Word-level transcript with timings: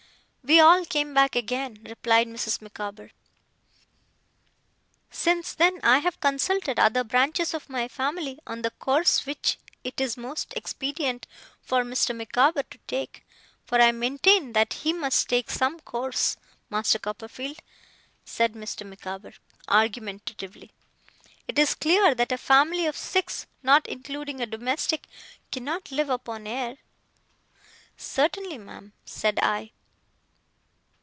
'We 0.43 0.59
all 0.59 0.85
came 0.85 1.13
back 1.13 1.35
again,' 1.35 1.77
replied 1.83 2.27
Mrs. 2.27 2.61
Micawber. 2.61 3.11
'Since 5.11 5.53
then, 5.53 5.79
I 5.83 5.99
have 5.99 6.19
consulted 6.19 6.79
other 6.79 7.03
branches 7.03 7.53
of 7.53 7.69
my 7.69 7.87
family 7.87 8.39
on 8.47 8.63
the 8.63 8.71
course 8.71 9.25
which 9.27 9.59
it 9.83 10.01
is 10.01 10.17
most 10.17 10.51
expedient 10.57 11.25
for 11.61 11.83
Mr. 11.83 12.13
Micawber 12.15 12.63
to 12.63 12.79
take 12.87 13.23
for 13.65 13.79
I 13.79 13.91
maintain 13.91 14.53
that 14.53 14.73
he 14.73 14.93
must 14.93 15.29
take 15.29 15.49
some 15.51 15.79
course, 15.79 16.37
Master 16.71 16.97
Copperfield,' 16.97 17.61
said 18.25 18.53
Mrs. 18.53 18.87
Micawber, 18.89 19.33
argumentatively. 19.69 20.71
'It 21.47 21.59
is 21.59 21.75
clear 21.75 22.15
that 22.15 22.31
a 22.33 22.37
family 22.37 22.87
of 22.87 22.97
six, 22.97 23.45
not 23.61 23.87
including 23.87 24.41
a 24.41 24.47
domestic, 24.47 25.05
cannot 25.51 25.91
live 25.91 26.09
upon 26.09 26.45
air.' 26.47 26.77
'Certainly, 27.95 28.57
ma'am,' 28.57 28.93
said 29.05 29.39
I. 29.41 29.71